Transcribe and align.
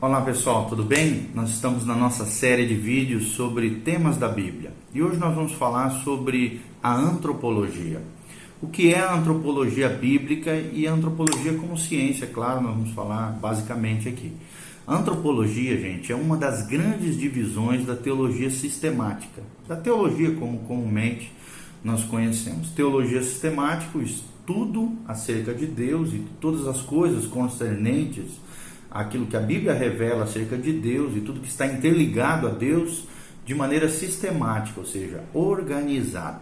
Olá 0.00 0.20
pessoal, 0.20 0.66
tudo 0.66 0.84
bem? 0.84 1.26
Nós 1.34 1.50
estamos 1.50 1.84
na 1.84 1.92
nossa 1.92 2.24
série 2.24 2.68
de 2.68 2.74
vídeos 2.76 3.32
sobre 3.32 3.68
temas 3.80 4.16
da 4.16 4.28
Bíblia 4.28 4.72
e 4.94 5.02
hoje 5.02 5.18
nós 5.18 5.34
vamos 5.34 5.54
falar 5.54 5.90
sobre 6.04 6.60
a 6.80 6.94
antropologia. 6.94 8.00
O 8.62 8.68
que 8.68 8.94
é 8.94 9.00
a 9.00 9.12
antropologia 9.12 9.88
bíblica 9.88 10.54
e 10.54 10.86
a 10.86 10.92
antropologia 10.92 11.52
como 11.54 11.76
ciência, 11.76 12.28
claro, 12.28 12.60
nós 12.60 12.76
vamos 12.76 12.92
falar 12.92 13.32
basicamente 13.40 14.08
aqui. 14.08 14.32
A 14.86 14.94
antropologia, 14.94 15.76
gente, 15.76 16.12
é 16.12 16.14
uma 16.14 16.36
das 16.36 16.64
grandes 16.68 17.18
divisões 17.18 17.84
da 17.84 17.96
teologia 17.96 18.50
sistemática, 18.50 19.42
da 19.66 19.74
teologia 19.74 20.30
como 20.36 20.60
comumente 20.60 21.32
nós 21.82 22.04
conhecemos. 22.04 22.70
Teologia 22.70 23.20
sistemática, 23.20 23.98
o 23.98 24.02
estudo 24.02 24.92
acerca 25.08 25.52
de 25.52 25.66
Deus 25.66 26.12
e 26.12 26.24
todas 26.40 26.68
as 26.68 26.82
coisas 26.82 27.26
concernentes 27.26 28.38
aquilo 28.90 29.26
que 29.26 29.36
a 29.36 29.40
Bíblia 29.40 29.74
revela 29.74 30.24
acerca 30.24 30.56
de 30.56 30.72
Deus 30.72 31.16
e 31.16 31.20
tudo 31.20 31.40
que 31.40 31.48
está 31.48 31.66
interligado 31.66 32.46
a 32.46 32.50
Deus 32.50 33.04
de 33.44 33.54
maneira 33.54 33.88
sistemática, 33.88 34.80
ou 34.80 34.86
seja, 34.86 35.24
organizada. 35.32 36.40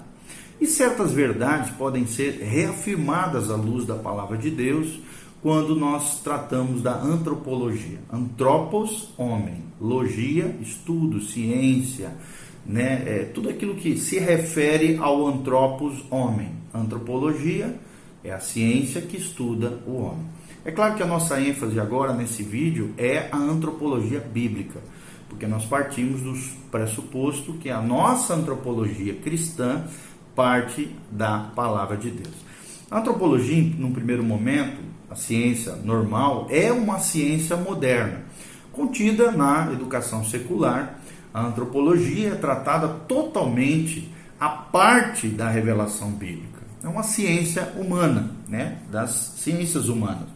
E 0.60 0.66
certas 0.66 1.12
verdades 1.12 1.70
podem 1.72 2.06
ser 2.06 2.40
reafirmadas 2.42 3.50
à 3.50 3.56
luz 3.56 3.84
da 3.84 3.94
palavra 3.94 4.36
de 4.38 4.50
Deus 4.50 4.98
quando 5.42 5.76
nós 5.76 6.20
tratamos 6.22 6.82
da 6.82 7.00
antropologia. 7.00 7.98
Antropos, 8.10 9.10
homem, 9.16 9.62
logia, 9.80 10.56
estudo, 10.60 11.20
ciência, 11.20 12.16
né? 12.64 13.02
É, 13.06 13.30
tudo 13.32 13.50
aquilo 13.50 13.76
que 13.76 13.96
se 13.96 14.18
refere 14.18 14.96
ao 14.96 15.26
antropos, 15.26 16.04
homem. 16.10 16.50
Antropologia 16.74 17.76
é 18.24 18.32
a 18.32 18.40
ciência 18.40 19.00
que 19.00 19.16
estuda 19.16 19.78
o 19.86 19.96
homem. 19.98 20.26
É 20.66 20.72
claro 20.72 20.96
que 20.96 21.02
a 21.02 21.06
nossa 21.06 21.40
ênfase 21.40 21.78
agora 21.78 22.12
nesse 22.12 22.42
vídeo 22.42 22.92
é 22.98 23.28
a 23.30 23.36
antropologia 23.36 24.18
bíblica, 24.18 24.80
porque 25.28 25.46
nós 25.46 25.64
partimos 25.64 26.20
do 26.22 26.34
pressuposto 26.72 27.52
que 27.52 27.70
a 27.70 27.80
nossa 27.80 28.34
antropologia 28.34 29.14
cristã 29.14 29.84
parte 30.34 30.90
da 31.08 31.38
palavra 31.54 31.96
de 31.96 32.10
Deus. 32.10 32.34
A 32.90 32.98
antropologia, 32.98 33.74
num 33.78 33.92
primeiro 33.92 34.24
momento, 34.24 34.78
a 35.08 35.14
ciência 35.14 35.76
normal, 35.76 36.48
é 36.50 36.72
uma 36.72 36.98
ciência 36.98 37.56
moderna, 37.56 38.22
contida 38.72 39.30
na 39.30 39.72
educação 39.72 40.24
secular. 40.24 40.98
A 41.32 41.46
antropologia 41.46 42.30
é 42.30 42.34
tratada 42.34 42.88
totalmente 42.88 44.12
a 44.40 44.48
parte 44.48 45.28
da 45.28 45.48
revelação 45.48 46.10
bíblica. 46.10 46.62
É 46.82 46.88
uma 46.88 47.04
ciência 47.04 47.72
humana, 47.76 48.32
né? 48.48 48.78
das 48.90 49.10
ciências 49.36 49.88
humanas 49.88 50.34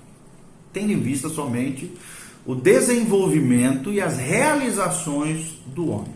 tendo 0.73 0.93
em 0.93 1.01
vista 1.01 1.29
somente 1.29 1.91
o 2.47 2.55
desenvolvimento 2.55 3.93
e 3.93 4.01
as 4.01 4.17
realizações 4.19 5.55
do 5.67 5.91
homem. 5.91 6.15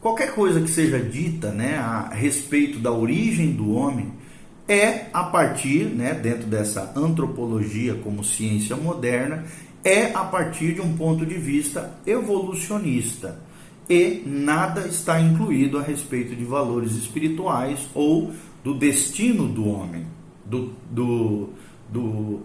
Qualquer 0.00 0.34
coisa 0.34 0.60
que 0.60 0.70
seja 0.70 0.98
dita 0.98 1.50
né, 1.50 1.76
a 1.78 2.08
respeito 2.08 2.78
da 2.78 2.92
origem 2.92 3.52
do 3.52 3.72
homem 3.74 4.12
é 4.68 5.06
a 5.12 5.24
partir, 5.24 5.84
né, 5.86 6.14
dentro 6.14 6.46
dessa 6.46 6.92
antropologia 6.96 7.94
como 7.94 8.24
ciência 8.24 8.76
moderna, 8.76 9.44
é 9.82 10.12
a 10.14 10.24
partir 10.24 10.74
de 10.74 10.80
um 10.80 10.96
ponto 10.96 11.24
de 11.26 11.34
vista 11.34 11.94
evolucionista. 12.06 13.38
E 13.88 14.22
nada 14.26 14.86
está 14.86 15.20
incluído 15.20 15.78
a 15.78 15.82
respeito 15.82 16.34
de 16.34 16.44
valores 16.44 16.92
espirituais 16.92 17.86
ou 17.94 18.32
do 18.62 18.74
destino 18.74 19.46
do 19.46 19.68
homem, 19.68 20.06
do, 20.44 20.72
do, 20.90 21.50
do 21.90 22.40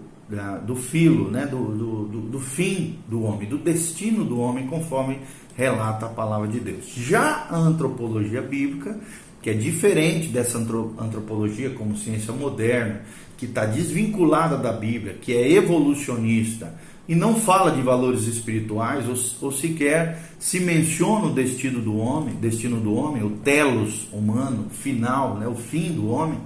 do 0.65 0.75
filo, 0.75 1.31
né, 1.31 1.47
do, 1.47 1.57
do, 1.57 2.05
do, 2.05 2.21
do 2.21 2.39
fim 2.39 2.99
do 3.07 3.23
homem, 3.23 3.49
do 3.49 3.57
destino 3.57 4.23
do 4.23 4.39
homem, 4.39 4.67
conforme 4.67 5.19
relata 5.55 6.05
a 6.05 6.09
palavra 6.09 6.47
de 6.47 6.59
Deus. 6.59 6.85
Já 6.95 7.47
a 7.49 7.57
antropologia 7.57 8.41
bíblica, 8.41 8.99
que 9.41 9.49
é 9.49 9.53
diferente 9.53 10.27
dessa 10.27 10.57
antropologia 10.57 11.71
como 11.71 11.97
ciência 11.97 12.31
moderna, 12.31 13.01
que 13.37 13.45
está 13.45 13.65
desvinculada 13.65 14.57
da 14.57 14.71
Bíblia, 14.71 15.15
que 15.19 15.33
é 15.33 15.51
evolucionista 15.51 16.75
e 17.07 17.15
não 17.15 17.33
fala 17.35 17.71
de 17.71 17.81
valores 17.81 18.27
espirituais 18.27 19.07
ou, 19.07 19.47
ou 19.47 19.51
sequer 19.51 20.21
se 20.37 20.59
menciona 20.59 21.25
o 21.25 21.33
destino 21.33 21.81
do 21.81 21.97
homem, 21.97 22.35
destino 22.35 22.79
do 22.79 22.93
homem, 22.93 23.23
o 23.23 23.31
telos 23.31 24.07
humano, 24.13 24.69
final, 24.69 25.35
né, 25.39 25.47
o 25.47 25.55
fim 25.55 25.91
do 25.91 26.07
homem, 26.07 26.37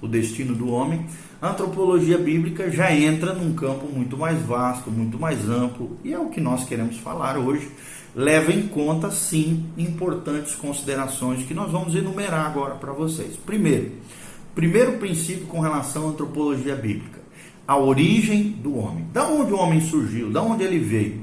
o 0.00 0.08
destino 0.08 0.54
do 0.54 0.70
homem 0.70 1.04
a 1.40 1.50
antropologia 1.50 2.18
bíblica 2.18 2.68
já 2.68 2.92
entra 2.92 3.32
num 3.32 3.54
campo 3.54 3.86
muito 3.86 4.16
mais 4.16 4.42
vasto, 4.42 4.90
muito 4.90 5.16
mais 5.16 5.48
amplo, 5.48 5.96
e 6.02 6.12
é 6.12 6.18
o 6.18 6.30
que 6.30 6.40
nós 6.40 6.64
queremos 6.64 6.96
falar 6.96 7.38
hoje. 7.38 7.70
Leva 8.12 8.52
em 8.52 8.66
conta, 8.66 9.08
sim, 9.12 9.66
importantes 9.76 10.56
considerações 10.56 11.46
que 11.46 11.54
nós 11.54 11.70
vamos 11.70 11.94
enumerar 11.94 12.44
agora 12.44 12.74
para 12.74 12.92
vocês. 12.92 13.36
Primeiro, 13.36 13.92
primeiro 14.52 14.94
princípio 14.94 15.46
com 15.46 15.60
relação 15.60 16.06
à 16.06 16.10
antropologia 16.10 16.74
bíblica: 16.74 17.20
a 17.68 17.78
origem 17.78 18.42
do 18.42 18.76
homem. 18.76 19.06
Da 19.12 19.28
onde 19.28 19.52
o 19.52 19.58
homem 19.58 19.80
surgiu, 19.80 20.32
da 20.32 20.42
onde 20.42 20.64
ele 20.64 20.80
veio. 20.80 21.20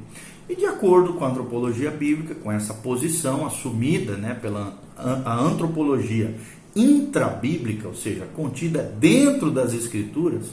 E 0.48 0.56
de 0.56 0.66
acordo 0.66 1.16
com 1.16 1.26
a 1.26 1.28
antropologia 1.28 1.92
bíblica, 1.92 2.36
com 2.36 2.50
essa 2.50 2.74
posição 2.74 3.46
assumida 3.46 4.16
né, 4.16 4.34
pela 4.34 4.78
a 4.98 5.36
antropologia 5.36 6.34
intrabíblica, 6.76 7.88
ou 7.88 7.96
seja, 7.96 8.28
contida 8.36 8.84
dentro 9.00 9.50
das 9.50 9.74
escrituras, 9.74 10.48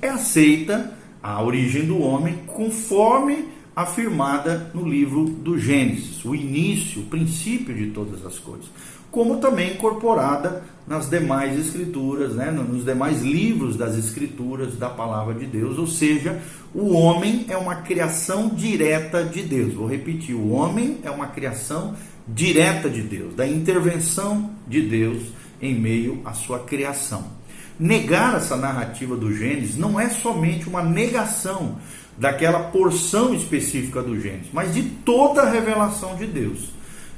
é 0.00 0.08
aceita 0.08 0.92
a 1.22 1.42
origem 1.42 1.84
do 1.84 2.00
homem 2.00 2.38
conforme 2.46 3.46
afirmada 3.74 4.70
no 4.74 4.88
livro 4.88 5.24
do 5.24 5.58
Gênesis, 5.58 6.24
o 6.24 6.34
início, 6.34 7.02
o 7.02 7.06
princípio 7.06 7.74
de 7.74 7.90
todas 7.90 8.24
as 8.26 8.38
coisas, 8.38 8.66
como 9.10 9.36
também 9.36 9.74
incorporada 9.74 10.64
nas 10.86 11.08
demais 11.08 11.58
escrituras, 11.58 12.34
né, 12.34 12.50
nos 12.50 12.84
demais 12.84 13.22
livros 13.22 13.76
das 13.76 13.96
escrituras 13.96 14.76
da 14.76 14.88
palavra 14.88 15.34
de 15.34 15.46
Deus, 15.46 15.78
ou 15.78 15.86
seja, 15.86 16.40
o 16.74 16.92
homem 16.92 17.46
é 17.48 17.56
uma 17.56 17.76
criação 17.76 18.48
direta 18.48 19.22
de 19.22 19.42
Deus. 19.42 19.74
Vou 19.74 19.86
repetir, 19.86 20.34
o 20.34 20.50
homem 20.50 20.98
é 21.04 21.10
uma 21.10 21.28
criação 21.28 21.94
direta 22.26 22.90
de 22.90 23.02
Deus, 23.02 23.34
da 23.34 23.46
intervenção 23.46 24.50
de 24.66 24.82
Deus 24.82 25.22
em 25.60 25.74
meio 25.74 26.20
à 26.24 26.32
sua 26.32 26.60
criação. 26.60 27.24
Negar 27.78 28.36
essa 28.36 28.56
narrativa 28.56 29.16
do 29.16 29.32
Gênesis 29.32 29.76
não 29.76 30.00
é 30.00 30.08
somente 30.08 30.68
uma 30.68 30.82
negação 30.82 31.76
daquela 32.16 32.58
porção 32.70 33.32
específica 33.32 34.02
do 34.02 34.20
Gênesis, 34.20 34.48
mas 34.52 34.74
de 34.74 34.82
toda 34.82 35.42
a 35.42 35.50
revelação 35.50 36.16
de 36.16 36.26
Deus. 36.26 36.70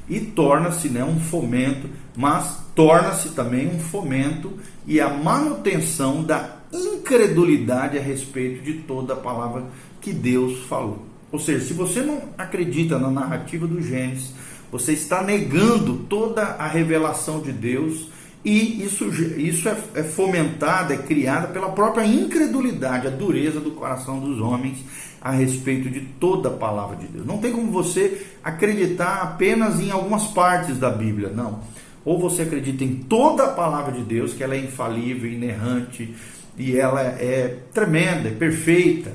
E 0.07 0.19
torna-se 0.19 0.89
né, 0.89 1.03
um 1.03 1.19
fomento, 1.19 1.89
mas 2.15 2.59
torna-se 2.75 3.29
também 3.29 3.67
um 3.67 3.79
fomento 3.79 4.53
e 4.85 4.99
a 4.99 5.09
manutenção 5.09 6.23
da 6.23 6.57
incredulidade 6.71 7.97
a 7.97 8.01
respeito 8.01 8.63
de 8.63 8.73
toda 8.73 9.13
a 9.13 9.17
palavra 9.17 9.63
que 9.99 10.13
Deus 10.13 10.63
falou. 10.65 11.05
Ou 11.31 11.39
seja, 11.39 11.65
se 11.65 11.73
você 11.73 12.01
não 12.01 12.21
acredita 12.37 12.99
na 12.99 13.09
narrativa 13.09 13.65
do 13.65 13.81
Gênesis, 13.81 14.33
você 14.71 14.93
está 14.93 15.23
negando 15.23 15.97
toda 16.09 16.43
a 16.43 16.67
revelação 16.67 17.41
de 17.41 17.51
Deus 17.51 18.07
e 18.43 18.83
isso, 18.83 19.05
isso 19.37 19.69
é, 19.69 19.77
é 19.95 20.03
fomentado, 20.03 20.93
é 20.93 20.97
criado 20.97 21.53
pela 21.53 21.69
própria 21.69 22.05
incredulidade, 22.05 23.07
a 23.07 23.11
dureza 23.11 23.59
do 23.59 23.71
coração 23.71 24.19
dos 24.19 24.39
homens 24.39 24.83
a 25.21 25.29
respeito 25.29 25.87
de 25.89 26.01
toda 26.19 26.49
a 26.49 26.51
palavra 26.51 26.95
de 26.95 27.05
Deus. 27.05 27.25
Não 27.25 27.37
tem 27.37 27.51
como 27.51 27.71
você 27.71 28.25
acreditar 28.43 29.21
apenas 29.21 29.79
em 29.79 29.91
algumas 29.91 30.25
partes 30.27 30.79
da 30.79 30.89
Bíblia, 30.89 31.29
não. 31.29 31.59
Ou 32.03 32.19
você 32.19 32.41
acredita 32.41 32.83
em 32.83 32.95
toda 32.95 33.43
a 33.43 33.49
palavra 33.49 33.91
de 33.91 34.01
Deus, 34.01 34.33
que 34.33 34.43
ela 34.43 34.55
é 34.55 34.59
infalível, 34.59 35.31
inerrante, 35.31 36.15
e 36.57 36.75
ela 36.75 37.01
é 37.01 37.59
tremenda, 37.71 38.29
é 38.29 38.31
perfeita, 38.31 39.13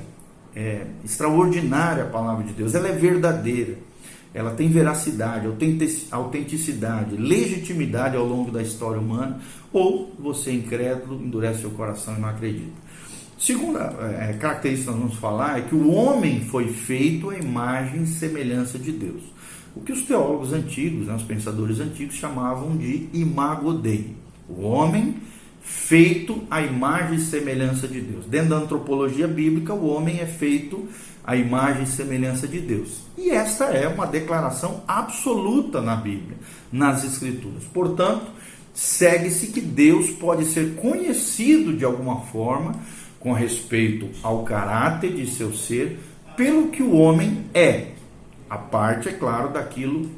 é 0.55 0.83
extraordinária 1.03 2.03
a 2.03 2.07
palavra 2.07 2.45
de 2.45 2.53
Deus, 2.53 2.73
ela 2.73 2.87
é 2.87 2.93
verdadeira 2.93 3.75
ela 4.33 4.51
tem 4.51 4.69
veracidade, 4.69 5.47
autenticidade, 6.11 7.15
legitimidade 7.15 8.15
ao 8.15 8.25
longo 8.25 8.51
da 8.51 8.61
história 8.61 8.99
humana, 8.99 9.39
ou 9.71 10.13
você 10.19 10.51
é 10.51 10.53
incrédulo, 10.53 11.23
endurece 11.23 11.61
seu 11.61 11.71
coração 11.71 12.15
e 12.15 12.19
não 12.19 12.29
acredita. 12.29 12.87
Segunda 13.39 13.95
é, 14.19 14.33
característica 14.33 14.91
que 14.91 14.97
nós 14.97 15.07
vamos 15.07 15.19
falar 15.19 15.59
é 15.59 15.61
que 15.61 15.75
o 15.75 15.91
homem 15.91 16.41
foi 16.41 16.69
feito 16.69 17.29
à 17.29 17.37
imagem 17.37 18.03
e 18.03 18.07
semelhança 18.07 18.79
de 18.79 18.91
Deus. 18.91 19.21
O 19.75 19.81
que 19.81 19.91
os 19.91 20.01
teólogos 20.01 20.53
antigos, 20.53 21.05
né, 21.05 21.15
os 21.15 21.23
pensadores 21.23 21.79
antigos, 21.79 22.15
chamavam 22.15 22.75
de 22.75 23.07
imago 23.13 23.73
Dei. 23.73 24.15
O 24.49 24.63
homem 24.63 25.15
feito 25.67 26.43
à 26.49 26.61
imagem 26.61 27.17
e 27.17 27.21
semelhança 27.21 27.89
de 27.89 27.99
Deus. 27.99 28.25
Dentro 28.25 28.49
da 28.51 28.55
antropologia 28.55 29.27
bíblica, 29.27 29.73
o 29.73 29.87
homem 29.87 30.21
é 30.21 30.25
feito 30.25 30.87
à 31.25 31.35
imagem 31.35 31.83
e 31.83 31.87
semelhança 31.87 32.47
de 32.47 32.59
Deus. 32.61 33.01
E 33.17 33.31
esta 33.31 33.65
é 33.65 33.85
uma 33.85 34.07
declaração 34.07 34.81
absoluta 34.87 35.81
na 35.81 35.97
Bíblia, 35.97 36.37
nas 36.71 37.03
Escrituras. 37.03 37.65
Portanto, 37.65 38.27
segue-se 38.73 39.47
que 39.47 39.59
Deus 39.59 40.09
pode 40.09 40.45
ser 40.45 40.75
conhecido 40.75 41.73
de 41.73 41.83
alguma 41.83 42.21
forma 42.21 42.73
com 43.19 43.33
respeito 43.33 44.07
ao 44.23 44.43
caráter 44.43 45.13
de 45.13 45.27
seu 45.27 45.53
ser, 45.53 45.99
pelo 46.37 46.69
que 46.69 46.81
o 46.81 46.95
homem 46.95 47.45
é, 47.53 47.87
A 48.49 48.57
parte, 48.57 49.09
é 49.09 49.11
claro, 49.11 49.51
daquilo 49.51 50.09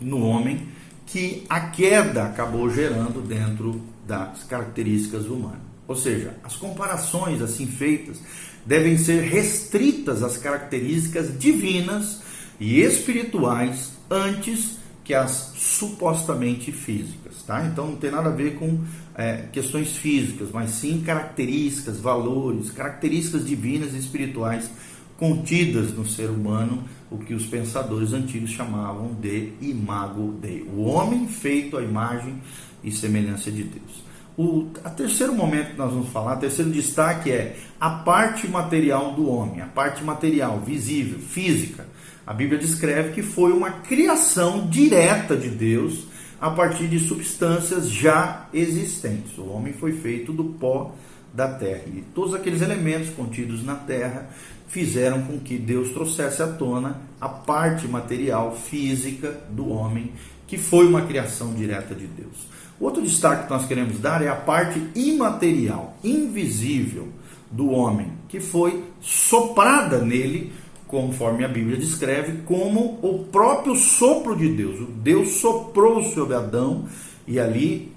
no 0.00 0.24
homem 0.24 0.66
que 1.04 1.44
a 1.48 1.60
queda 1.60 2.24
acabou 2.24 2.70
gerando 2.70 3.20
dentro 3.20 3.82
das 4.08 4.42
características 4.44 5.26
humanas. 5.26 5.68
Ou 5.86 5.94
seja, 5.94 6.34
as 6.42 6.56
comparações 6.56 7.42
assim 7.42 7.66
feitas 7.66 8.20
devem 8.64 8.96
ser 8.98 9.22
restritas 9.22 10.22
às 10.22 10.36
características 10.38 11.38
divinas 11.38 12.22
e 12.58 12.80
espirituais 12.80 13.92
antes 14.10 14.78
que 15.04 15.14
as 15.14 15.52
supostamente 15.56 16.70
físicas, 16.70 17.42
tá? 17.46 17.64
Então 17.64 17.86
não 17.86 17.96
tem 17.96 18.10
nada 18.10 18.28
a 18.28 18.32
ver 18.32 18.56
com 18.56 18.80
é, 19.14 19.44
questões 19.50 19.96
físicas, 19.96 20.50
mas 20.52 20.70
sim 20.70 21.00
características, 21.00 21.98
valores, 21.98 22.70
características 22.70 23.46
divinas 23.46 23.94
e 23.94 23.98
espirituais 23.98 24.70
contidas 25.16 25.92
no 25.94 26.06
ser 26.06 26.28
humano, 26.28 26.84
o 27.10 27.18
que 27.18 27.32
os 27.32 27.46
pensadores 27.46 28.12
antigos 28.12 28.50
chamavam 28.50 29.14
de 29.14 29.52
imago 29.62 30.34
Dei, 30.40 30.62
o 30.62 30.82
homem 30.82 31.26
feito 31.26 31.78
à 31.78 31.82
imagem 31.82 32.40
e 32.82 32.90
semelhança 32.90 33.50
de 33.50 33.62
Deus. 33.62 34.08
O 34.36 34.70
a 34.84 34.90
terceiro 34.90 35.34
momento 35.34 35.72
que 35.72 35.76
nós 35.78 35.92
vamos 35.92 36.10
falar, 36.10 36.36
terceiro 36.36 36.70
destaque 36.70 37.30
é 37.30 37.56
a 37.80 37.90
parte 37.90 38.46
material 38.46 39.12
do 39.12 39.28
homem, 39.28 39.60
a 39.60 39.66
parte 39.66 40.04
material, 40.04 40.60
visível, 40.60 41.18
física. 41.18 41.86
A 42.24 42.32
Bíblia 42.32 42.58
descreve 42.58 43.12
que 43.14 43.22
foi 43.22 43.52
uma 43.52 43.70
criação 43.70 44.68
direta 44.68 45.36
de 45.36 45.48
Deus 45.48 46.06
a 46.40 46.50
partir 46.50 46.86
de 46.86 47.00
substâncias 47.00 47.90
já 47.90 48.46
existentes. 48.52 49.36
O 49.38 49.48
homem 49.48 49.72
foi 49.72 49.92
feito 49.92 50.32
do 50.32 50.44
pó 50.44 50.94
da 51.32 51.48
terra. 51.48 51.84
E 51.86 52.04
todos 52.14 52.34
aqueles 52.34 52.62
elementos 52.62 53.10
contidos 53.10 53.64
na 53.64 53.74
terra 53.74 54.30
fizeram 54.68 55.22
com 55.22 55.38
que 55.38 55.56
Deus 55.56 55.90
trouxesse 55.90 56.42
à 56.42 56.46
tona 56.46 57.00
a 57.20 57.28
parte 57.28 57.88
material, 57.88 58.56
física 58.56 59.32
do 59.50 59.68
homem, 59.68 60.12
que 60.46 60.56
foi 60.56 60.86
uma 60.86 61.02
criação 61.02 61.54
direta 61.54 61.94
de 61.94 62.06
Deus. 62.06 62.46
Outro 62.80 63.02
destaque 63.02 63.44
que 63.44 63.50
nós 63.50 63.66
queremos 63.66 63.98
dar 63.98 64.22
é 64.22 64.28
a 64.28 64.36
parte 64.36 64.80
imaterial, 64.94 65.96
invisível 66.02 67.08
do 67.50 67.70
homem, 67.70 68.12
que 68.28 68.40
foi 68.40 68.84
soprada 69.00 69.98
nele, 69.98 70.52
conforme 70.86 71.44
a 71.44 71.48
Bíblia 71.48 71.76
descreve, 71.76 72.42
como 72.44 72.98
o 73.02 73.26
próprio 73.30 73.74
sopro 73.74 74.36
de 74.36 74.48
Deus. 74.48 74.88
Deus 74.96 75.34
soprou 75.34 76.04
sobre 76.04 76.36
Adão 76.36 76.86
e 77.26 77.40
ali 77.40 77.92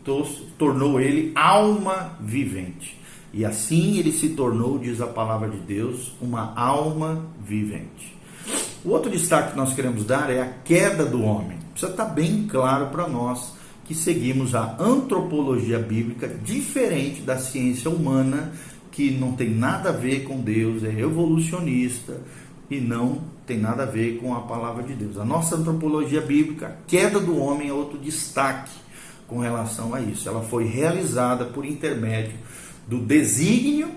tornou 0.57 0.99
ele 0.99 1.31
alma 1.35 2.17
vivente. 2.19 2.99
E 3.33 3.45
assim 3.45 3.97
ele 3.97 4.11
se 4.11 4.29
tornou, 4.29 4.77
diz 4.77 4.99
a 4.99 5.07
palavra 5.07 5.47
de 5.47 5.57
Deus, 5.57 6.11
uma 6.19 6.53
alma 6.55 7.25
vivente. 7.39 8.17
O 8.83 8.89
outro 8.89 9.11
destaque 9.11 9.51
que 9.51 9.57
nós 9.57 9.73
queremos 9.73 10.03
dar 10.03 10.29
é 10.29 10.41
a 10.41 10.47
queda 10.47 11.05
do 11.05 11.21
homem. 11.21 11.57
Precisa 11.71 11.91
estar 11.91 12.05
bem 12.05 12.47
claro 12.49 12.87
para 12.87 13.07
nós 13.07 13.53
que 13.85 13.95
seguimos 13.95 14.55
a 14.55 14.77
antropologia 14.79 15.79
bíblica 15.79 16.27
diferente 16.27 17.21
da 17.21 17.37
ciência 17.37 17.89
humana, 17.89 18.53
que 18.91 19.11
não 19.11 19.33
tem 19.33 19.49
nada 19.49 19.89
a 19.89 19.93
ver 19.93 20.23
com 20.23 20.39
Deus, 20.39 20.83
é 20.83 20.99
evolucionista 20.99 22.21
e 22.69 22.79
não 22.79 23.21
tem 23.45 23.57
nada 23.57 23.83
a 23.83 23.85
ver 23.85 24.17
com 24.17 24.33
a 24.33 24.41
palavra 24.41 24.83
de 24.83 24.93
Deus. 24.93 25.17
A 25.17 25.25
nossa 25.25 25.55
antropologia 25.55 26.21
bíblica, 26.21 26.67
a 26.67 26.87
queda 26.87 27.19
do 27.19 27.37
homem 27.37 27.69
é 27.69 27.73
outro 27.73 27.97
destaque 27.97 28.71
com 29.27 29.39
relação 29.39 29.93
a 29.93 30.01
isso. 30.01 30.27
Ela 30.27 30.41
foi 30.41 30.65
realizada 30.65 31.45
por 31.45 31.65
intermédio 31.65 32.37
do 32.87 32.99
desígnio, 32.99 33.89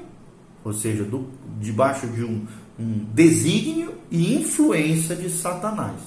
ou 0.65 0.73
seja, 0.73 1.05
do, 1.05 1.29
debaixo 1.61 2.07
de 2.07 2.25
um, 2.25 2.47
um 2.79 3.05
desígnio 3.13 3.95
e 4.11 4.35
influência 4.35 5.15
de 5.15 5.29
Satanás. 5.29 6.01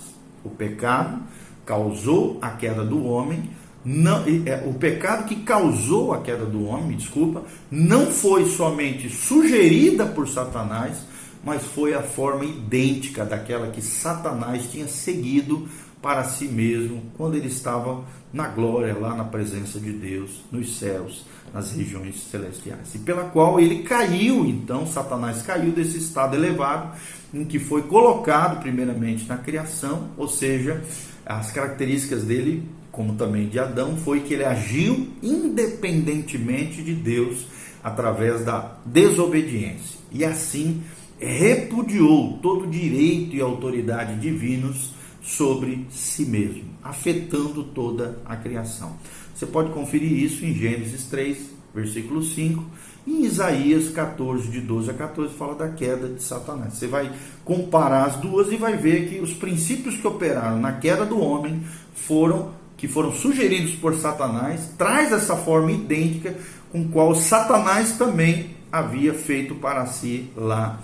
O 0.43 0.49
pecado 0.49 1.21
causou 1.65 2.37
a 2.41 2.51
queda 2.51 2.83
do 2.83 3.03
homem, 3.05 3.49
não, 3.89 4.25
é, 4.45 4.63
o 4.65 4.73
pecado 4.73 5.25
que 5.25 5.37
causou 5.37 6.13
a 6.13 6.21
queda 6.21 6.45
do 6.45 6.65
homem, 6.65 6.87
me 6.87 6.95
desculpa, 6.95 7.43
não 7.71 8.07
foi 8.07 8.45
somente 8.49 9.09
sugerida 9.09 10.05
por 10.05 10.27
Satanás, 10.27 10.97
mas 11.41 11.63
foi 11.63 11.93
a 11.93 12.03
forma 12.03 12.43
idêntica 12.43 13.23
daquela 13.23 13.67
que 13.67 13.81
Satanás 13.81 14.69
tinha 14.69 14.89
seguido 14.89 15.69
para 16.01 16.25
si 16.25 16.49
mesmo 16.49 17.01
quando 17.15 17.35
ele 17.35 17.47
estava 17.47 18.03
na 18.33 18.49
glória, 18.49 18.93
lá 18.93 19.15
na 19.15 19.23
presença 19.23 19.79
de 19.79 19.93
Deus, 19.93 20.43
nos 20.51 20.77
céus, 20.77 21.25
nas 21.53 21.71
regiões 21.71 22.21
celestiais. 22.29 22.93
E 22.93 22.99
pela 22.99 23.29
qual 23.29 23.57
ele 23.57 23.83
caiu, 23.83 24.45
então, 24.45 24.85
Satanás 24.85 25.43
caiu 25.43 25.71
desse 25.71 25.97
estado 25.97 26.35
elevado, 26.35 26.91
em 27.33 27.45
que 27.45 27.57
foi 27.57 27.83
colocado 27.83 28.59
primeiramente 28.59 29.25
na 29.29 29.37
criação, 29.37 30.09
ou 30.17 30.27
seja, 30.27 30.83
as 31.25 31.51
características 31.51 32.25
dele 32.25 32.75
como 32.97 33.13
também 33.13 33.47
de 33.47 33.59
Adão, 33.59 33.95
foi 33.95 34.21
que 34.21 34.33
ele 34.33 34.43
agiu 34.43 35.07
independentemente 35.21 36.81
de 36.81 36.95
Deus 36.95 37.45
através 37.83 38.43
da 38.43 38.75
desobediência. 38.83 39.99
E 40.11 40.25
assim 40.25 40.81
repudiou 41.19 42.39
todo 42.41 42.67
direito 42.67 43.35
e 43.35 43.41
autoridade 43.41 44.19
divinos 44.19 44.93
sobre 45.21 45.85
si 45.91 46.25
mesmo, 46.25 46.63
afetando 46.83 47.63
toda 47.63 48.19
a 48.25 48.35
criação. 48.35 48.97
Você 49.33 49.45
pode 49.45 49.71
conferir 49.71 50.11
isso 50.11 50.43
em 50.43 50.53
Gênesis 50.53 51.03
3, 51.03 51.51
versículo 51.75 52.23
5, 52.23 52.63
e 53.05 53.11
em 53.11 53.25
Isaías 53.25 53.89
14, 53.89 54.49
de 54.49 54.59
12 54.59 54.89
a 54.89 54.93
14, 54.93 55.33
fala 55.35 55.55
da 55.55 55.69
queda 55.69 56.07
de 56.07 56.23
Satanás. 56.23 56.73
Você 56.73 56.87
vai 56.87 57.11
comparar 57.45 58.05
as 58.05 58.15
duas 58.17 58.51
e 58.51 58.57
vai 58.57 58.75
ver 58.75 59.07
que 59.07 59.19
os 59.19 59.33
princípios 59.33 59.97
que 59.97 60.07
operaram 60.07 60.59
na 60.59 60.73
queda 60.73 61.05
do 61.05 61.19
homem 61.19 61.61
foram 61.93 62.51
que 62.77 62.87
foram 62.87 63.11
sugeridos 63.11 63.73
por 63.75 63.95
Satanás, 63.95 64.69
traz 64.77 65.11
essa 65.11 65.35
forma 65.35 65.71
idêntica 65.71 66.35
com 66.71 66.87
qual 66.87 67.15
Satanás 67.15 67.93
também 67.97 68.51
havia 68.71 69.13
feito 69.13 69.55
para 69.55 69.85
si 69.87 70.29
lá 70.35 70.79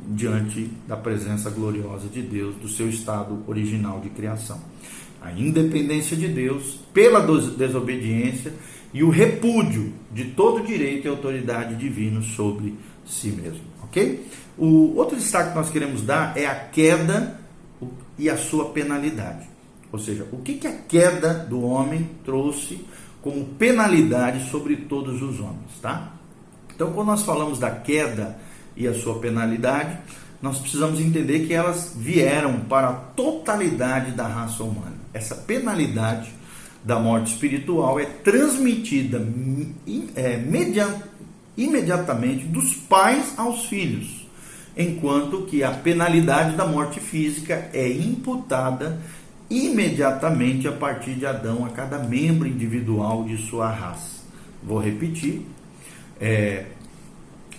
diante 0.00 0.70
da 0.86 0.96
presença 0.96 1.50
gloriosa 1.50 2.06
de 2.08 2.22
Deus, 2.22 2.54
do 2.56 2.68
seu 2.68 2.88
estado 2.88 3.42
original 3.46 4.00
de 4.00 4.10
criação. 4.10 4.60
A 5.20 5.32
independência 5.32 6.16
de 6.16 6.28
Deus 6.28 6.78
pela 6.92 7.20
desobediência 7.20 8.52
e 8.92 9.02
o 9.02 9.10
repúdio 9.10 9.92
de 10.12 10.26
todo 10.26 10.64
direito 10.64 11.06
e 11.06 11.10
autoridade 11.10 11.74
divino 11.76 12.22
sobre 12.22 12.74
si 13.06 13.28
mesmo, 13.28 13.64
ok? 13.82 14.24
O 14.56 14.94
outro 14.96 15.16
destaque 15.16 15.50
que 15.50 15.56
nós 15.56 15.70
queremos 15.70 16.02
dar 16.02 16.36
é 16.36 16.46
a 16.46 16.54
queda 16.54 17.40
e 18.18 18.28
a 18.28 18.36
sua 18.36 18.66
penalidade. 18.66 19.57
Ou 19.92 19.98
seja, 19.98 20.26
o 20.32 20.38
que, 20.38 20.54
que 20.54 20.66
a 20.66 20.72
queda 20.72 21.34
do 21.34 21.62
homem 21.62 22.10
trouxe 22.24 22.84
como 23.22 23.44
penalidade 23.44 24.50
sobre 24.50 24.76
todos 24.76 25.22
os 25.22 25.40
homens, 25.40 25.78
tá? 25.80 26.12
Então, 26.74 26.92
quando 26.92 27.08
nós 27.08 27.22
falamos 27.22 27.58
da 27.58 27.70
queda 27.70 28.38
e 28.76 28.86
a 28.86 28.94
sua 28.94 29.18
penalidade, 29.18 29.98
nós 30.40 30.58
precisamos 30.58 31.00
entender 31.00 31.46
que 31.46 31.52
elas 31.52 31.92
vieram 31.96 32.60
para 32.60 32.88
a 32.90 32.92
totalidade 32.92 34.12
da 34.12 34.28
raça 34.28 34.62
humana. 34.62 34.96
Essa 35.12 35.34
penalidade 35.34 36.32
da 36.84 36.98
morte 36.98 37.32
espiritual 37.32 37.98
é 37.98 38.04
transmitida 38.04 39.26
é, 40.14 40.40
imediatamente 41.56 42.44
dos 42.44 42.74
pais 42.74 43.34
aos 43.36 43.66
filhos, 43.66 44.26
enquanto 44.76 45.42
que 45.42 45.64
a 45.64 45.72
penalidade 45.72 46.56
da 46.56 46.64
morte 46.64 47.00
física 47.00 47.68
é 47.72 47.90
imputada 47.90 49.00
imediatamente 49.50 50.68
a 50.68 50.72
partir 50.72 51.14
de 51.14 51.24
Adão 51.26 51.64
a 51.64 51.70
cada 51.70 51.98
membro 51.98 52.46
individual 52.46 53.24
de 53.24 53.36
sua 53.36 53.70
raça. 53.70 54.18
Vou 54.62 54.78
repetir. 54.78 55.42
É, 56.20 56.66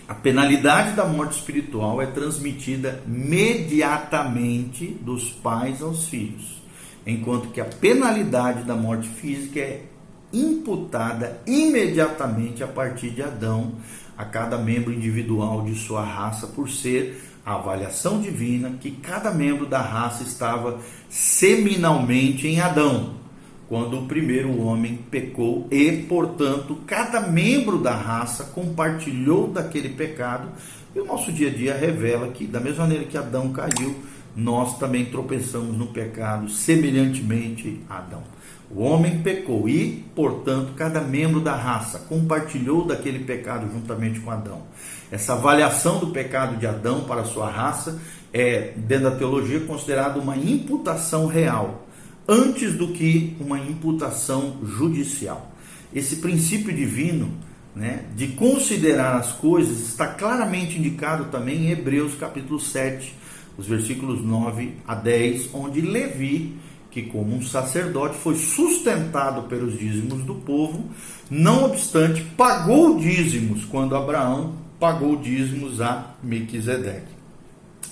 a 0.07 0.13
penalidade 0.13 0.95
da 0.95 1.05
morte 1.05 1.37
espiritual 1.37 2.01
é 2.01 2.07
transmitida 2.07 3.01
imediatamente 3.07 4.87
dos 5.01 5.31
pais 5.31 5.81
aos 5.83 6.07
filhos, 6.07 6.61
enquanto 7.05 7.49
que 7.49 7.61
a 7.61 7.65
penalidade 7.65 8.63
da 8.63 8.75
morte 8.75 9.07
física 9.07 9.59
é 9.59 9.83
imputada 10.33 11.39
imediatamente 11.45 12.63
a 12.63 12.67
partir 12.67 13.11
de 13.11 13.21
Adão 13.21 13.73
a 14.19 14.25
cada 14.25 14.57
membro 14.57 14.91
individual 14.91 15.61
de 15.63 15.73
sua 15.75 16.03
raça 16.03 16.45
por 16.45 16.69
ser 16.69 17.23
a 17.45 17.53
avaliação 17.55 18.19
divina 18.19 18.71
que 18.81 18.91
cada 18.91 19.31
membro 19.31 19.65
da 19.65 19.81
raça 19.81 20.23
estava 20.23 20.77
seminalmente 21.09 22.45
em 22.45 22.59
Adão, 22.59 23.13
quando 23.69 23.97
o 23.97 24.07
primeiro 24.07 24.61
homem 24.61 24.99
pecou 25.09 25.69
e, 25.71 25.89
portanto, 26.03 26.77
cada 26.85 27.21
membro 27.21 27.77
da 27.77 27.95
raça 27.95 28.43
compartilhou 28.43 29.47
daquele 29.47 29.87
pecado. 29.87 30.49
E 30.93 30.99
o 30.99 31.05
nosso 31.05 31.31
dia 31.31 31.47
a 31.47 31.53
dia 31.53 31.73
revela 31.73 32.27
que, 32.27 32.45
da 32.45 32.59
mesma 32.59 32.83
maneira 32.83 33.05
que 33.05 33.17
Adão 33.17 33.53
caiu 33.53 33.95
nós 34.35 34.77
também 34.77 35.05
tropeçamos 35.05 35.77
no 35.77 35.87
pecado 35.87 36.49
semelhantemente 36.49 37.81
a 37.89 37.97
Adão. 37.97 38.23
O 38.71 38.83
homem 38.83 39.21
pecou 39.23 39.67
e, 39.67 40.05
portanto, 40.15 40.73
cada 40.75 41.01
membro 41.01 41.39
da 41.39 41.55
raça 41.55 41.99
compartilhou 42.07 42.85
daquele 42.85 43.19
pecado 43.19 43.67
juntamente 43.71 44.19
com 44.19 44.29
Adão. 44.29 44.61
Essa 45.11 45.33
avaliação 45.33 45.99
do 45.99 46.07
pecado 46.07 46.55
de 46.57 46.67
Adão 46.67 47.05
para 47.05 47.21
a 47.21 47.25
sua 47.25 47.49
raça 47.49 47.99
é, 48.31 48.73
dentro 48.77 49.09
da 49.09 49.15
teologia, 49.15 49.59
considerada 49.61 50.19
uma 50.19 50.37
imputação 50.37 51.25
real, 51.25 51.87
antes 52.27 52.73
do 52.73 52.89
que 52.89 53.35
uma 53.39 53.57
imputação 53.57 54.59
judicial. 54.63 55.51
Esse 55.91 56.17
princípio 56.17 56.71
divino 56.71 57.31
né, 57.75 58.05
de 58.15 58.27
considerar 58.29 59.15
as 59.17 59.31
coisas 59.31 59.79
está 59.79 60.05
claramente 60.05 60.77
indicado 60.77 61.25
também 61.25 61.65
em 61.65 61.71
Hebreus 61.71 62.13
capítulo 62.15 62.59
7, 62.59 63.15
os 63.57 63.65
versículos 63.65 64.23
9 64.23 64.75
a 64.87 64.93
10, 64.93 65.49
onde 65.53 65.81
Levi, 65.81 66.55
que 66.91 67.03
como 67.03 67.35
um 67.35 67.41
sacerdote 67.41 68.17
foi 68.17 68.35
sustentado 68.35 69.43
pelos 69.43 69.77
dízimos 69.77 70.23
do 70.23 70.35
povo, 70.35 70.89
não 71.29 71.65
obstante 71.65 72.21
pagou 72.35 72.97
dízimos 72.97 73.65
quando 73.65 73.95
Abraão 73.95 74.55
pagou 74.79 75.15
dízimos 75.17 75.81
a 75.81 76.15
Melquisedeque, 76.23 77.13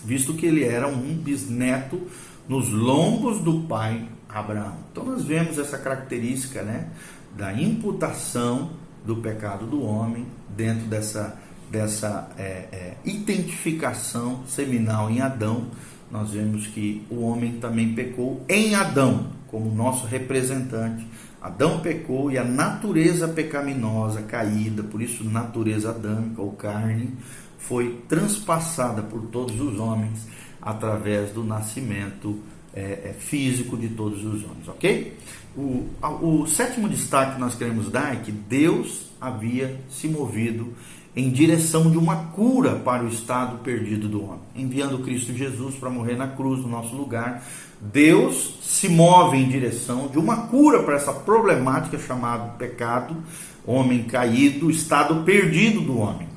visto 0.03 0.33
que 0.33 0.45
ele 0.45 0.63
era 0.63 0.87
um 0.87 1.13
bisneto 1.13 2.01
nos 2.47 2.69
lombos 2.69 3.39
do 3.39 3.61
pai 3.61 4.07
Abraão. 4.27 4.77
Então 4.91 5.05
nós 5.05 5.23
vemos 5.23 5.59
essa 5.59 5.77
característica 5.77 6.63
né, 6.63 6.89
da 7.35 7.53
imputação 7.53 8.71
do 9.05 9.17
pecado 9.17 9.65
do 9.65 9.83
homem 9.83 10.25
dentro 10.55 10.85
dessa 10.87 11.37
dessa 11.69 12.29
é, 12.37 12.67
é, 12.71 12.93
identificação 13.03 14.43
seminal 14.47 15.09
em 15.09 15.21
Adão, 15.21 15.67
nós 16.11 16.31
vemos 16.31 16.67
que 16.67 17.05
o 17.09 17.21
homem 17.21 17.53
também 17.53 17.93
pecou 17.93 18.43
em 18.47 18.75
Adão, 18.75 19.27
como 19.47 19.73
nosso 19.73 20.05
representante. 20.05 21.05
Adão 21.41 21.79
pecou 21.79 22.31
e 22.31 22.37
a 22.37 22.43
natureza 22.43 23.27
pecaminosa, 23.27 24.21
caída, 24.21 24.83
por 24.83 25.01
isso 25.01 25.23
natureza 25.23 25.89
adâmica 25.89 26.41
ou 26.41 26.51
carne, 26.51 27.13
foi 27.57 28.01
transpassada 28.07 29.01
por 29.01 29.21
todos 29.27 29.59
os 29.59 29.79
homens 29.79 30.27
através 30.61 31.31
do 31.31 31.43
nascimento 31.43 32.39
é, 32.73 33.09
é 33.09 33.15
físico 33.17 33.75
de 33.75 33.89
todos 33.89 34.23
os 34.23 34.43
homens, 34.43 34.67
ok? 34.67 35.17
O, 35.55 35.87
o 36.21 36.47
sétimo 36.47 36.87
destaque 36.87 37.35
que 37.35 37.39
nós 37.39 37.55
queremos 37.55 37.89
dar 37.89 38.13
é 38.13 38.17
que 38.17 38.31
Deus 38.31 39.11
havia 39.19 39.79
se 39.89 40.07
movido 40.07 40.73
em 41.17 41.31
direção 41.31 41.89
de 41.89 41.97
uma 41.97 42.15
cura 42.15 42.75
para 42.75 43.03
o 43.03 43.07
estado 43.07 43.57
perdido 43.63 44.07
do 44.07 44.23
homem, 44.23 44.39
enviando 44.55 44.99
Cristo 44.99 45.33
Jesus 45.33 45.73
para 45.73 45.89
morrer 45.89 46.15
na 46.15 46.27
cruz 46.27 46.61
no 46.61 46.69
nosso 46.69 46.95
lugar. 46.95 47.43
Deus 47.81 48.53
se 48.61 48.87
move 48.87 49.35
em 49.35 49.49
direção 49.49 50.09
de 50.09 50.19
uma 50.19 50.45
cura 50.45 50.83
para 50.83 50.95
essa 50.95 51.11
problemática 51.11 51.97
chamada 51.97 52.51
pecado, 52.51 53.17
homem 53.65 54.03
caído, 54.03 54.69
estado 54.69 55.23
perdido 55.23 55.81
do 55.81 55.97
homem. 55.97 56.27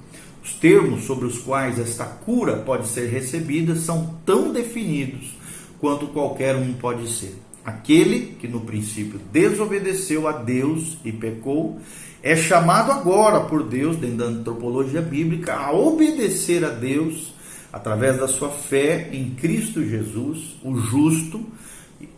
Os 0.42 0.54
termos 0.54 1.04
sobre 1.04 1.26
os 1.26 1.38
quais 1.38 1.78
esta 1.78 2.06
cura 2.06 2.56
pode 2.56 2.88
ser 2.88 3.10
recebida 3.10 3.76
são 3.76 4.14
tão 4.24 4.50
definidos 4.50 5.34
quanto 5.78 6.06
qualquer 6.06 6.56
um 6.56 6.72
pode 6.72 7.06
ser. 7.12 7.36
Aquele 7.64 8.36
que 8.40 8.48
no 8.48 8.60
princípio 8.60 9.20
desobedeceu 9.30 10.26
a 10.26 10.32
Deus 10.32 10.96
e 11.04 11.12
pecou, 11.12 11.80
é 12.22 12.36
chamado 12.36 12.92
agora 12.92 13.40
por 13.40 13.62
Deus, 13.62 13.96
dentro 13.96 14.16
da 14.18 14.24
antropologia 14.26 15.00
bíblica, 15.00 15.54
a 15.54 15.72
obedecer 15.72 16.64
a 16.64 16.70
Deus 16.70 17.32
através 17.72 18.18
da 18.18 18.26
sua 18.26 18.50
fé 18.50 19.10
em 19.12 19.30
Cristo 19.30 19.84
Jesus, 19.84 20.56
o 20.62 20.76
justo, 20.76 21.40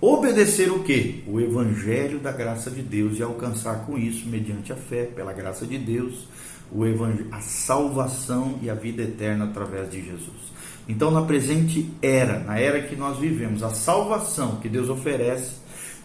obedecer 0.00 0.70
o 0.70 0.80
que? 0.80 1.22
O 1.26 1.40
evangelho 1.40 2.18
da 2.18 2.32
graça 2.32 2.70
de 2.70 2.82
Deus 2.82 3.18
e 3.18 3.22
alcançar 3.22 3.84
com 3.86 3.98
isso, 3.98 4.26
mediante 4.26 4.72
a 4.72 4.76
fé, 4.76 5.04
pela 5.04 5.32
graça 5.32 5.66
de 5.66 5.78
Deus, 5.78 6.26
o 6.74 6.86
evangelho, 6.86 7.28
a 7.30 7.40
salvação 7.40 8.58
e 8.62 8.70
a 8.70 8.74
vida 8.74 9.02
eterna 9.02 9.44
através 9.44 9.90
de 9.90 10.02
Jesus. 10.02 10.52
Então, 10.88 11.10
na 11.10 11.22
presente 11.22 11.88
era, 12.00 12.38
na 12.40 12.58
era 12.58 12.82
que 12.82 12.96
nós 12.96 13.18
vivemos, 13.18 13.62
a 13.62 13.70
salvação 13.70 14.56
que 14.56 14.68
Deus 14.68 14.88
oferece 14.88 15.62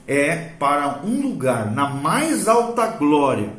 é 0.08 0.36
para 0.36 1.02
um 1.04 1.22
lugar 1.22 1.72
na 1.72 1.90
mais 1.90 2.48
alta 2.48 2.88
glória 2.88 3.52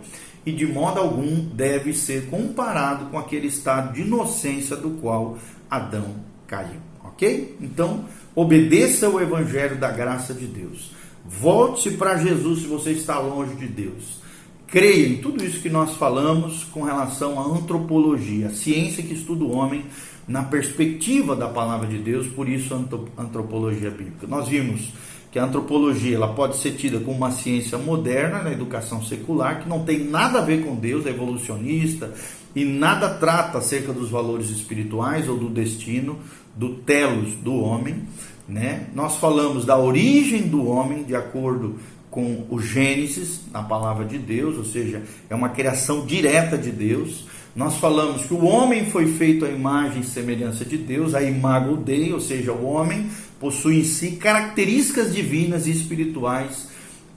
e 0.47 0.53
de 0.53 0.67
modo 0.67 0.99
algum 0.99 1.45
deve 1.45 1.93
ser 1.93 2.27
comparado 2.27 3.07
com 3.07 3.19
aquele 3.19 3.49
estado 3.49 3.93
de 3.93 4.03
inocência 4.03 4.77
do 4.77 4.91
qual 4.91 5.37
Adão 5.71 6.15
caiu. 6.47 6.81
Ok? 7.05 7.57
Então, 7.61 8.05
obedeça 8.35 9.09
o 9.09 9.21
evangelho 9.21 9.77
da 9.77 9.91
graça 9.91 10.33
de 10.33 10.47
Deus. 10.47 10.93
Volte-se 11.27 11.97
para 11.97 12.17
Jesus 12.17 12.61
se 12.61 12.67
você 12.67 12.93
está 12.93 13.19
longe 13.19 13.55
de 13.57 13.67
Deus. 13.67 14.21
Creia 14.68 15.08
em 15.08 15.16
tudo 15.16 15.42
isso 15.42 15.62
que 15.62 15.70
nós 15.70 15.94
falamos 15.96 16.62
com 16.64 16.82
relação 16.82 17.40
à 17.40 17.58
antropologia, 17.58 18.48
a 18.48 18.50
ciência 18.50 19.02
que 19.02 19.14
estuda 19.14 19.42
o 19.42 19.52
homem 19.52 19.87
na 20.28 20.42
perspectiva 20.42 21.34
da 21.34 21.48
palavra 21.48 21.87
de 21.87 21.96
Deus, 21.96 22.26
por 22.26 22.46
isso 22.46 22.75
antropologia 23.16 23.90
bíblica. 23.90 24.26
Nós 24.26 24.46
vimos 24.46 24.92
que 25.32 25.38
a 25.38 25.44
antropologia 25.44 26.16
ela 26.16 26.34
pode 26.34 26.58
ser 26.58 26.72
tida 26.72 27.00
como 27.00 27.16
uma 27.16 27.30
ciência 27.30 27.78
moderna 27.78 28.42
na 28.42 28.52
educação 28.52 29.02
secular, 29.02 29.62
que 29.62 29.68
não 29.68 29.84
tem 29.84 30.04
nada 30.04 30.38
a 30.38 30.42
ver 30.42 30.62
com 30.62 30.75
Deus, 30.75 31.06
é 31.06 31.10
evolucionista 31.10 32.12
e 32.54 32.62
nada 32.62 33.08
trata 33.08 33.56
acerca 33.56 33.90
dos 33.90 34.10
valores 34.10 34.50
espirituais 34.50 35.30
ou 35.30 35.38
do 35.38 35.48
destino, 35.48 36.18
do 36.54 36.75
telos 36.75 37.32
do 37.37 37.54
homem. 37.54 38.02
Né? 38.46 38.88
Nós 38.94 39.16
falamos 39.16 39.64
da 39.64 39.78
origem 39.78 40.42
do 40.42 40.66
homem 40.66 41.04
de 41.04 41.14
acordo 41.14 41.76
com 42.18 42.44
o 42.50 42.60
Gênesis, 42.60 43.42
na 43.52 43.62
palavra 43.62 44.04
de 44.04 44.18
Deus, 44.18 44.58
ou 44.58 44.64
seja, 44.64 45.04
é 45.30 45.34
uma 45.37 45.50
criação 45.50 46.04
direta 46.04 46.58
de 46.58 46.72
Deus. 46.72 47.26
Nós 47.54 47.76
falamos 47.76 48.25
que 48.25 48.34
o 48.34 48.44
homem 48.44 48.90
foi 48.90 49.06
feito 49.12 49.44
à 49.44 49.48
imagem 49.48 50.00
e 50.00 50.04
semelhança 50.04 50.64
de 50.64 50.76
Deus, 50.76 51.14
a 51.14 51.22
imago 51.22 51.76
Dei, 51.76 52.12
ou 52.12 52.20
seja, 52.20 52.52
o 52.52 52.64
homem 52.64 53.08
possui 53.38 53.78
em 53.78 53.84
si 53.84 54.16
características 54.16 55.14
divinas 55.14 55.68
e 55.68 55.70
espirituais 55.70 56.66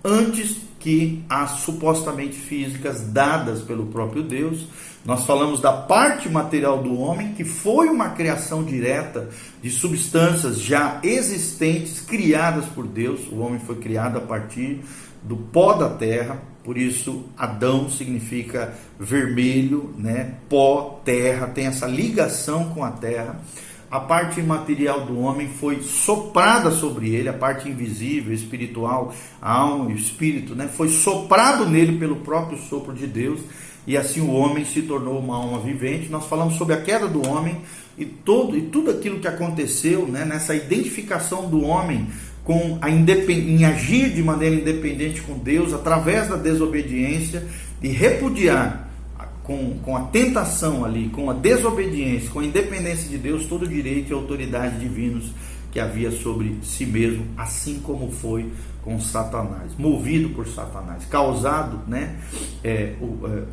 antes 0.05 0.57
que 0.81 1.23
as 1.29 1.61
supostamente 1.61 2.35
físicas 2.35 3.01
dadas 3.01 3.61
pelo 3.61 3.85
próprio 3.87 4.23
Deus. 4.23 4.67
Nós 5.05 5.25
falamos 5.25 5.59
da 5.59 5.71
parte 5.71 6.29
material 6.29 6.83
do 6.83 6.99
homem, 6.99 7.33
que 7.33 7.43
foi 7.43 7.87
uma 7.87 8.09
criação 8.09 8.63
direta 8.63 9.29
de 9.61 9.69
substâncias 9.71 10.59
já 10.59 10.99
existentes, 11.03 12.01
criadas 12.01 12.65
por 12.65 12.85
Deus. 12.85 13.21
O 13.31 13.39
homem 13.39 13.59
foi 13.59 13.77
criado 13.77 14.17
a 14.17 14.21
partir 14.21 14.81
do 15.23 15.35
pó 15.35 15.73
da 15.73 15.89
terra, 15.89 16.41
por 16.63 16.77
isso 16.77 17.25
Adão 17.37 17.89
significa 17.89 18.73
vermelho, 18.99 19.93
né? 19.97 20.35
Pó, 20.49 21.01
terra, 21.03 21.47
tem 21.47 21.65
essa 21.67 21.87
ligação 21.87 22.69
com 22.69 22.83
a 22.83 22.91
terra 22.91 23.39
a 23.91 23.99
parte 23.99 24.39
imaterial 24.39 25.01
do 25.01 25.19
homem 25.19 25.49
foi 25.49 25.81
soprada 25.81 26.71
sobre 26.71 27.13
ele, 27.13 27.27
a 27.27 27.33
parte 27.33 27.67
invisível, 27.67 28.33
espiritual, 28.33 29.13
a 29.41 29.51
alma 29.51 29.91
e 29.91 29.93
o 29.93 29.97
espírito, 29.97 30.55
né? 30.55 30.69
foi 30.73 30.87
soprado 30.87 31.65
nele 31.65 31.99
pelo 31.99 32.15
próprio 32.15 32.57
sopro 32.57 32.93
de 32.93 33.05
Deus, 33.05 33.41
e 33.85 33.97
assim 33.97 34.21
o 34.21 34.31
homem 34.31 34.63
se 34.63 34.83
tornou 34.83 35.19
uma 35.19 35.35
alma 35.35 35.59
vivente. 35.59 36.07
Nós 36.07 36.25
falamos 36.27 36.53
sobre 36.53 36.75
a 36.75 36.81
queda 36.81 37.07
do 37.07 37.27
homem 37.27 37.57
e, 37.97 38.05
todo, 38.05 38.57
e 38.57 38.61
tudo 38.61 38.91
aquilo 38.91 39.19
que 39.19 39.27
aconteceu 39.27 40.07
né? 40.07 40.23
nessa 40.23 40.55
identificação 40.55 41.49
do 41.49 41.61
homem 41.65 42.07
com 42.43 42.77
a 42.81 42.89
em 42.89 43.65
agir 43.65 44.11
de 44.11 44.23
maneira 44.23 44.55
independente 44.55 45.21
com 45.21 45.37
Deus 45.37 45.73
através 45.73 46.29
da 46.29 46.37
desobediência 46.37 47.45
e 47.81 47.89
repudiar 47.89 48.90
com, 49.43 49.77
com 49.79 49.97
a 49.97 50.01
tentação 50.03 50.85
ali, 50.85 51.09
com 51.09 51.29
a 51.29 51.33
desobediência, 51.33 52.29
com 52.29 52.39
a 52.39 52.45
independência 52.45 53.09
de 53.09 53.17
Deus, 53.17 53.45
todo 53.45 53.63
o 53.63 53.67
direito 53.67 54.11
e 54.11 54.13
autoridade 54.13 54.79
divinos 54.79 55.31
que 55.71 55.79
havia 55.79 56.11
sobre 56.11 56.57
si 56.63 56.85
mesmo, 56.85 57.25
assim 57.37 57.79
como 57.79 58.11
foi 58.11 58.51
com 58.83 58.99
Satanás, 58.99 59.71
movido 59.77 60.29
por 60.29 60.47
Satanás, 60.47 61.05
causado, 61.05 61.79
né, 61.87 62.19
é, 62.63 62.95
o, 62.99 63.27
é, 63.27 63.43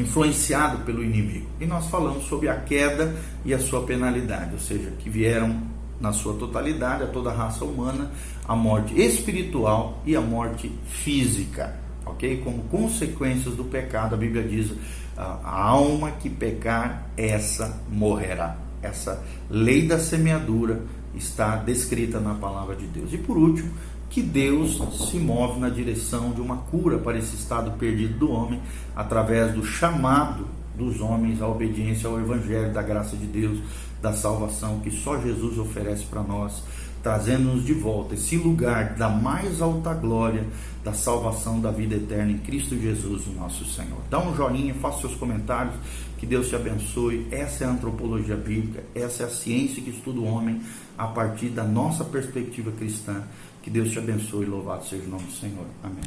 influenciado 0.00 0.84
pelo 0.84 1.02
inimigo. 1.02 1.46
E 1.60 1.66
nós 1.66 1.88
falamos 1.88 2.24
sobre 2.24 2.48
a 2.48 2.56
queda 2.56 3.14
e 3.44 3.52
a 3.52 3.58
sua 3.58 3.82
penalidade, 3.82 4.52
ou 4.54 4.60
seja, 4.60 4.92
que 4.98 5.10
vieram 5.10 5.60
na 6.00 6.12
sua 6.12 6.34
totalidade 6.34 7.04
a 7.04 7.06
toda 7.06 7.30
a 7.30 7.34
raça 7.34 7.64
humana 7.64 8.10
a 8.46 8.56
morte 8.56 9.00
espiritual 9.00 10.02
e 10.04 10.16
a 10.16 10.20
morte 10.20 10.70
física, 10.86 11.76
ok? 12.06 12.40
Como 12.42 12.62
consequências 12.64 13.54
do 13.54 13.64
pecado, 13.64 14.14
a 14.14 14.18
Bíblia 14.18 14.42
diz 14.42 14.72
a 15.16 15.62
alma 15.62 16.12
que 16.12 16.28
pecar, 16.28 17.06
essa 17.16 17.80
morrerá. 17.88 18.56
Essa 18.82 19.22
lei 19.48 19.86
da 19.86 19.98
semeadura 19.98 20.82
está 21.14 21.56
descrita 21.56 22.18
na 22.18 22.34
palavra 22.34 22.74
de 22.74 22.86
Deus. 22.86 23.12
E 23.12 23.18
por 23.18 23.36
último, 23.36 23.70
que 24.10 24.20
Deus 24.20 24.78
se 25.08 25.16
move 25.18 25.58
na 25.58 25.70
direção 25.70 26.32
de 26.32 26.40
uma 26.40 26.56
cura 26.56 26.98
para 26.98 27.18
esse 27.18 27.34
estado 27.34 27.72
perdido 27.78 28.18
do 28.18 28.30
homem 28.30 28.60
através 28.94 29.54
do 29.54 29.64
chamado 29.64 30.46
dos 30.76 31.00
homens, 31.00 31.40
a 31.40 31.48
obediência 31.48 32.08
ao 32.08 32.18
Evangelho, 32.18 32.72
da 32.72 32.82
graça 32.82 33.16
de 33.16 33.26
Deus, 33.26 33.58
da 34.02 34.12
salvação 34.12 34.80
que 34.80 34.90
só 34.90 35.18
Jesus 35.20 35.58
oferece 35.58 36.04
para 36.04 36.22
nós, 36.22 36.62
trazendo-nos 37.02 37.64
de 37.64 37.74
volta 37.74 38.14
esse 38.14 38.36
lugar 38.36 38.94
da 38.94 39.08
mais 39.08 39.60
alta 39.60 39.92
glória, 39.92 40.46
da 40.84 40.92
salvação 40.92 41.60
da 41.60 41.70
vida 41.70 41.96
eterna 41.96 42.32
em 42.32 42.38
Cristo 42.38 42.78
Jesus, 42.78 43.26
o 43.26 43.32
nosso 43.32 43.64
Senhor. 43.64 44.00
Dá 44.08 44.18
um 44.18 44.34
joinha, 44.34 44.74
faça 44.74 45.00
seus 45.00 45.14
comentários, 45.14 45.74
que 46.18 46.26
Deus 46.26 46.48
te 46.48 46.56
abençoe. 46.56 47.26
Essa 47.30 47.64
é 47.64 47.66
a 47.66 47.70
antropologia 47.70 48.36
bíblica, 48.36 48.84
essa 48.94 49.24
é 49.24 49.26
a 49.26 49.30
ciência 49.30 49.82
que 49.82 49.90
estuda 49.90 50.20
o 50.20 50.24
homem 50.24 50.60
a 50.96 51.06
partir 51.06 51.48
da 51.48 51.64
nossa 51.64 52.04
perspectiva 52.04 52.70
cristã. 52.72 53.22
Que 53.62 53.70
Deus 53.70 53.90
te 53.90 53.98
abençoe 53.98 54.44
louvado 54.46 54.84
seja 54.84 55.04
o 55.04 55.08
nome 55.08 55.24
do 55.24 55.32
Senhor. 55.32 55.66
Amém. 55.82 56.02